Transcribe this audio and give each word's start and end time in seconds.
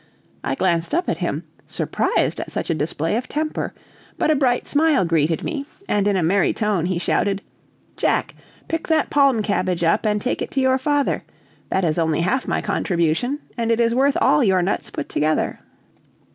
I 0.43 0.55
glanced 0.55 0.95
up 0.95 1.07
at 1.09 1.19
him, 1.19 1.43
surprised 1.67 2.39
at 2.39 2.51
such 2.51 2.71
a 2.71 2.73
display 2.73 3.15
of 3.17 3.27
temper. 3.27 3.71
But 4.17 4.31
a 4.31 4.35
bright 4.35 4.65
smile 4.65 5.05
greeted 5.05 5.43
me, 5.43 5.67
and 5.87 6.07
in 6.07 6.15
a 6.15 6.23
merry 6.23 6.53
tone 6.53 6.87
he 6.87 6.97
shouted: 6.97 7.43
"Jack, 7.97 8.33
pick 8.67 8.87
that 8.87 9.11
palm 9.11 9.43
cabbage 9.43 9.83
up 9.83 10.03
and 10.07 10.19
take 10.19 10.41
it 10.41 10.49
to 10.53 10.59
your 10.59 10.79
father; 10.79 11.23
that 11.69 11.85
is 11.85 11.99
only 11.99 12.21
half 12.21 12.47
my 12.47 12.63
contribution, 12.63 13.37
and 13.55 13.71
it 13.71 13.79
is 13.79 13.93
worth 13.93 14.17
all 14.19 14.43
your 14.43 14.63
nuts 14.63 14.89
put 14.89 15.07
together." 15.07 15.59